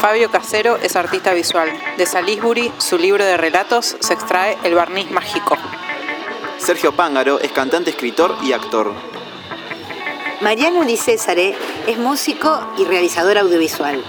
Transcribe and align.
Fabio 0.00 0.30
Casero 0.30 0.76
es 0.76 0.96
artista 0.96 1.32
visual. 1.32 1.70
De 1.96 2.06
Salisbury, 2.06 2.72
su 2.78 2.98
libro 2.98 3.24
de 3.24 3.36
relatos, 3.36 3.96
se 4.00 4.14
extrae 4.14 4.58
El 4.62 4.74
barniz 4.74 5.10
mágico. 5.10 5.56
Sergio 6.58 6.92
Pángaro 6.92 7.40
es 7.40 7.52
cantante, 7.52 7.90
escritor 7.90 8.36
y 8.42 8.52
actor. 8.52 8.92
Mariano 10.40 10.84
Di 10.84 10.96
Césare 10.96 11.54
es 11.86 11.98
músico 11.98 12.66
y 12.78 12.84
realizador 12.84 13.38
audiovisual. 13.38 14.04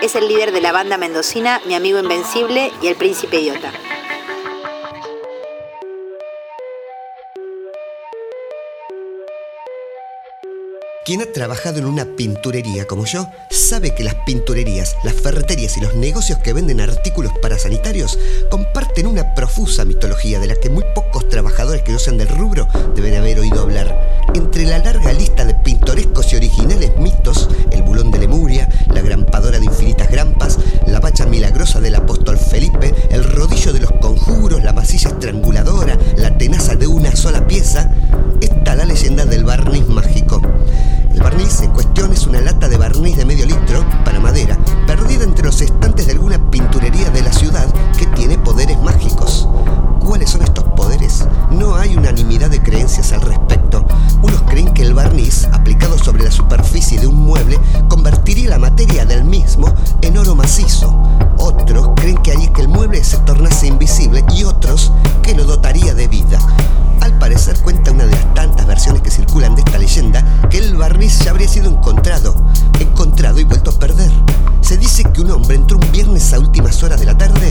Es 0.00 0.14
el 0.14 0.28
líder 0.28 0.52
de 0.52 0.60
la 0.60 0.72
banda 0.72 0.98
mendocina 0.98 1.60
Mi 1.64 1.74
Amigo 1.74 1.98
Invencible 1.98 2.72
y 2.82 2.86
El 2.88 2.96
Príncipe 2.96 3.40
Idiota. 3.40 3.72
Quien 11.06 11.22
ha 11.22 11.26
trabajado 11.26 11.78
en 11.78 11.86
una 11.86 12.04
pinturería 12.04 12.88
como 12.88 13.04
yo 13.04 13.28
sabe 13.48 13.94
que 13.94 14.02
las 14.02 14.16
pinturerías, 14.26 14.96
las 15.04 15.14
ferreterías 15.14 15.76
y 15.76 15.80
los 15.80 15.94
negocios 15.94 16.40
que 16.40 16.52
venden 16.52 16.80
artículos 16.80 17.32
para 17.40 17.60
sanitarios 17.60 18.18
comparten 18.50 19.06
una 19.06 19.32
profusa 19.36 19.84
mitología 19.84 20.40
de 20.40 20.48
la 20.48 20.56
que 20.56 20.68
muy 20.68 20.82
pocos 20.96 21.28
trabajadores 21.28 21.82
que 21.82 21.92
no 21.92 22.00
sean 22.00 22.18
del 22.18 22.26
rubro 22.26 22.66
deben 22.96 23.14
haber 23.14 23.38
oído 23.38 23.62
hablar. 23.62 24.26
Entre 24.34 24.66
la 24.66 24.78
larga 24.78 25.12
lista 25.12 25.44
de 25.44 25.54
pintorescos 25.54 26.32
y 26.32 26.36
originales 26.36 26.96
mitos, 26.98 27.50
el 27.70 27.82
bulón 27.82 28.10
de 28.10 28.18
Lemuria, 28.18 28.68
la 28.92 29.00
grampadora 29.00 29.60
de 29.60 29.64
infinitas 29.64 30.10
grampas, 30.10 30.58
la 30.88 30.98
bacha 30.98 31.24
milagrosa 31.24 31.80
del 31.80 31.94
apóstol 31.94 32.36
Felipe, 32.36 32.92
el 33.10 33.22
rodillo 33.22 33.72
de 33.72 33.78
los 33.78 33.92
conjuros, 34.00 34.64
la 34.64 34.72
masilla 34.72 35.10
estranguladora, 35.10 35.96
la 36.16 36.36
tenaza 36.36 36.74
de 36.74 36.88
una 36.88 37.14
sola 37.14 37.46
pieza, 37.46 37.92
hay 51.86 51.96
unanimidad 51.96 52.50
de 52.50 52.62
creencias 52.62 53.12
al 53.12 53.20
respecto. 53.20 53.84
Unos 54.22 54.42
creen 54.42 54.72
que 54.74 54.82
el 54.82 54.94
barniz, 54.94 55.44
aplicado 55.52 55.96
sobre 55.98 56.24
la 56.24 56.30
superficie 56.30 56.98
de 56.98 57.06
un 57.06 57.16
mueble, 57.16 57.58
convertiría 57.88 58.50
la 58.50 58.58
materia 58.58 59.04
del 59.04 59.24
mismo 59.24 59.72
en 60.02 60.18
oro 60.18 60.34
macizo. 60.34 60.92
Otros 61.38 61.90
creen 61.94 62.16
que 62.18 62.32
haría 62.32 62.52
que 62.52 62.62
el 62.62 62.68
mueble 62.68 63.04
se 63.04 63.18
tornase 63.18 63.68
invisible 63.68 64.24
y 64.34 64.44
otros 64.44 64.92
que 65.22 65.34
lo 65.34 65.44
dotaría 65.44 65.94
de 65.94 66.08
vida. 66.08 66.38
Al 67.00 67.18
parecer 67.18 67.56
cuenta 67.60 67.92
una 67.92 68.06
de 68.06 68.12
las 68.12 68.34
tantas 68.34 68.66
versiones 68.66 69.02
que 69.02 69.10
circulan 69.10 69.54
de 69.54 69.62
esta 69.62 69.78
leyenda 69.78 70.24
que 70.50 70.58
el 70.58 70.76
barniz 70.76 71.20
ya 71.20 71.30
habría 71.30 71.48
sido 71.48 71.70
encontrado, 71.70 72.34
encontrado 72.80 73.38
y 73.38 73.44
vuelto 73.44 73.70
a 73.70 73.78
perder. 73.78 74.10
Se 74.60 74.76
dice 74.76 75.04
que 75.04 75.20
un 75.20 75.30
hombre 75.30 75.54
entró 75.54 75.78
un 75.78 75.92
viernes 75.92 76.32
a 76.32 76.40
últimas 76.40 76.82
horas 76.82 76.98
de 76.98 77.06
la 77.06 77.16
tarde 77.16 77.45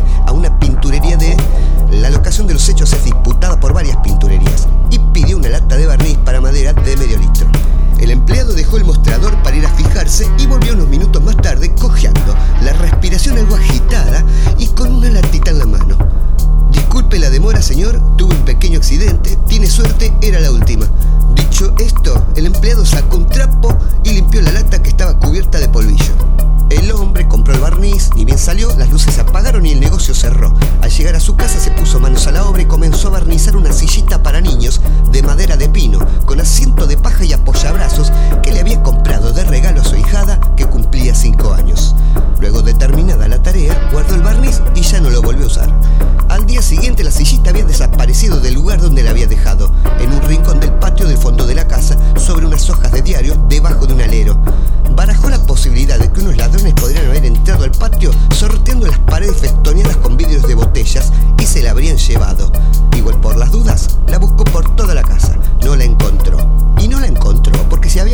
cojeando, 11.73 12.35
la 12.61 12.73
respiración 12.73 13.38
algo 13.38 13.55
agitada 13.55 14.23
y 14.58 14.67
con 14.67 14.94
una 14.94 15.09
latita 15.09 15.52
en 15.52 15.59
la 15.59 15.66
mano. 15.66 15.97
Disculpe 16.71 17.19
la 17.19 17.30
demora, 17.30 17.61
señor, 17.61 17.99
tuve 18.17 18.35
un 18.35 18.45
pequeño 18.45 18.77
accidente, 18.77 19.38
tiene 19.47 19.67
suerte, 19.67 20.13
era 20.21 20.39
la 20.39 20.52
última. 20.52 20.86
Dicho 21.33 21.73
esto, 21.80 22.25
el 22.36 22.45
empleado 22.45 22.86
sacó 22.86 23.17
un 23.17 23.27
trapo 23.27 23.77
y 24.03 24.11
limpió 24.11 24.41
la 24.41 24.52
lata 24.52 24.81
que 24.81 24.89
estaba 24.89 25.17
cubierta 25.19 25.59
de 25.59 25.69
polvillo. 25.69 26.13
El 26.69 26.91
hombre 26.91 27.27
compró 27.27 27.53
el 27.53 27.59
barniz, 27.59 28.09
ni 28.16 28.25
bien 28.25 28.38
salió, 28.38 28.75
las 28.75 28.89
luces 28.89 29.13
se 29.13 29.21
apagaron 29.21 29.66
y 29.66 29.71
el 29.71 29.80
negocio 29.80 30.13
cerró. 30.13 30.53
Al 30.81 30.89
llegar 30.89 31.16
a 31.16 31.19
su 31.19 31.36
casa 31.36 31.59
se 31.59 31.71
puso 31.71 31.99
manos 31.99 32.27
a 32.27 32.31
la 32.31 32.45
obra 32.45 32.61
y 32.61 32.66
comenzó 32.66 33.09
a 33.09 33.11
barnizar 33.11 33.55
una 33.55 33.71
sillita 33.71 34.14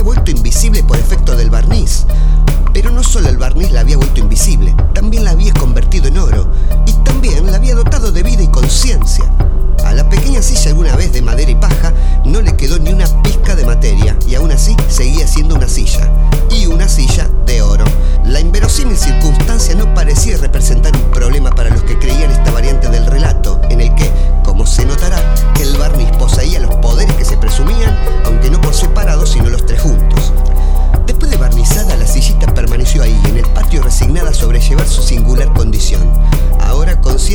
había 0.01 0.16
vuelto 0.16 0.31
invisible 0.31 0.84
por 0.84 0.97
efecto 0.97 1.35
del 1.35 1.51
barniz. 1.51 2.07
Pero 2.73 2.89
no 2.89 3.03
solo 3.03 3.29
el 3.29 3.38
barniz 3.38 3.72
la 3.72 3.81
había 3.81 3.97
vuelto 3.97 4.19
invisible, 4.19 4.75
también 4.95 5.23
la 5.23 5.31
había 5.31 5.53
convertido 5.53 6.07
en 6.07 6.17
oro 6.17 6.51
y 6.88 6.94
también 7.03 7.45
la 7.45 7.57
había 7.57 7.75
dotado 7.75 8.12
de 8.12 8.23
vida 8.23 8.41
y 8.41 8.47
conciencia. 8.47 9.25
A 9.85 9.94
la 9.94 10.09
pequeña 10.09 10.41
silla 10.41 10.72
alguna 10.72 10.95
vez 10.95 11.13
de 11.13 11.22
madera 11.22 11.51
y 11.51 11.56
paja 11.56 11.94
no 12.25 12.41
le 12.41 12.56
quedó 12.56 12.79
ni 12.79 12.91
una 12.91 13.06
pizca 13.22 13.56
de 13.56 13.63
materia 13.63 14.17
y 14.28 14.34
aún 14.34 14.51
así 14.51 14.75
seguía 14.88 15.28
siendo 15.28 15.53
una 15.53 15.67
silla. 15.67 16.09
Y 16.50 16.66
una 16.66 16.89
silla 16.89 17.29
de 17.45 17.62
oro. 17.62 17.85
La 18.25 18.39
inverosímil 18.39 18.97
circunstancia 18.97 19.75
no 19.75 19.94
parecía 19.94 20.38
representar 20.38 20.95
un 20.95 21.12
problema 21.12 21.51
para 21.51 21.69
los 21.69 21.83
que 21.83 22.00
creían 22.00 22.31
esta 22.31 22.50
variante 22.51 22.89
del 22.89 23.00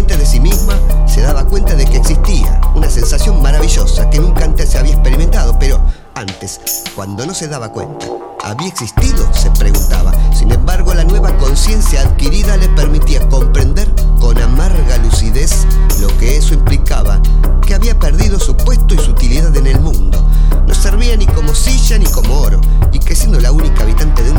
De 0.07 0.25
sí 0.25 0.41
misma, 0.41 0.79
se 1.07 1.21
daba 1.21 1.45
cuenta 1.45 1.75
de 1.75 1.85
que 1.85 1.99
existía 1.99 2.61
una 2.75 2.89
sensación 2.89 3.43
maravillosa 3.43 4.09
que 4.09 4.19
nunca 4.19 4.45
antes 4.45 4.71
se 4.71 4.79
había 4.79 4.95
experimentado, 4.95 5.59
pero 5.59 5.79
antes, 6.15 6.61
cuando 6.95 7.27
no 7.27 7.35
se 7.35 7.49
daba 7.49 7.71
cuenta, 7.71 8.07
¿había 8.43 8.69
existido? 8.69 9.29
se 9.35 9.51
preguntaba. 9.51 10.15
Sin 10.33 10.53
embargo, 10.53 10.95
la 10.95 11.05
nueva 11.05 11.37
conciencia 11.37 12.01
adquirida 12.01 12.57
le 12.57 12.69
permitía 12.71 13.29
comprender 13.29 13.93
con 14.21 14.41
amarga 14.41 14.97
lucidez 14.99 15.67
lo 16.01 16.09
que 16.19 16.37
eso 16.37 16.55
implicaba, 16.55 17.21
que 17.67 17.75
había 17.75 17.99
perdido 17.99 18.39
su 18.39 18.57
puesto 18.57 18.95
y 18.95 18.99
su 18.99 19.11
utilidad 19.11 19.55
en 19.57 19.67
el 19.67 19.81
mundo. 19.81 20.25
No 20.67 20.75
servía 20.75 21.17
ni 21.17 21.27
como 21.27 21.55
silla 21.55 21.99
ni 21.99 22.07
como 22.07 22.41
oro, 22.41 22.61
y 22.93 23.01
que 23.01 23.15
siendo 23.15 23.41
la 23.41 23.53
única 23.53 23.83
habitante 23.83 24.23
de 24.23 24.31
una 24.31 24.36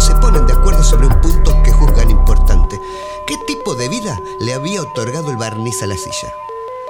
se 0.00 0.14
ponen 0.16 0.46
de 0.46 0.52
acuerdo 0.52 0.82
sobre 0.82 1.06
un 1.06 1.20
punto 1.20 1.62
que 1.62 1.72
juzgan 1.72 2.10
importante. 2.10 2.80
¿Qué 3.26 3.36
tipo 3.46 3.74
de 3.74 3.88
vida 3.88 4.18
le 4.40 4.54
había 4.54 4.82
otorgado 4.82 5.30
el 5.30 5.36
barniz 5.36 5.82
a 5.82 5.86
la 5.86 5.96
silla? 5.96 6.32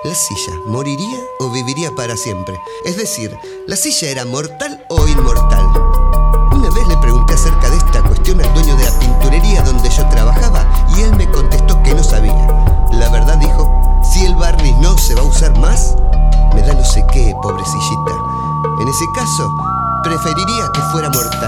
¿La 0.04 0.14
silla 0.14 0.54
moriría 0.66 1.18
o 1.40 1.50
viviría 1.50 1.94
para 1.94 2.16
siempre? 2.16 2.60
Es 2.84 2.96
decir, 2.96 3.36
¿la 3.66 3.76
silla 3.76 4.10
era 4.10 4.24
mortal 4.24 4.84
o 4.88 5.06
inmortal? 5.08 5.66
Una 6.52 6.70
vez 6.70 6.86
le 6.88 6.96
pregunté 6.98 7.34
acerca 7.34 7.68
de 7.68 7.76
esta 7.76 8.02
cuestión 8.02 8.40
al 8.40 8.54
dueño 8.54 8.76
de 8.76 8.84
la 8.84 8.98
pinturería 8.98 9.62
donde 9.62 9.90
yo 9.90 10.08
trabajaba 10.08 10.86
y 10.96 11.02
él 11.02 11.14
me 11.16 11.30
contestó 11.30 11.82
que 11.82 11.94
no 11.94 12.04
sabía. 12.04 12.46
La 12.92 13.08
verdad 13.10 13.38
dijo, 13.38 13.68
si 14.12 14.24
el 14.24 14.34
barniz 14.36 14.76
no 14.78 14.96
se 14.96 15.14
va 15.14 15.22
a 15.22 15.24
usar 15.24 15.58
más, 15.58 15.96
me 16.54 16.62
da 16.62 16.74
no 16.74 16.84
sé 16.84 17.04
qué, 17.12 17.34
pobrecillita. 17.42 18.12
En 18.80 18.88
ese 18.88 19.04
caso, 19.12 19.52
preferiría 20.02 20.70
que 20.72 20.80
fuera 20.92 21.10
mortal. 21.10 21.39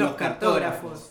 Los 0.00 0.14
cartógrafos. 0.14 1.09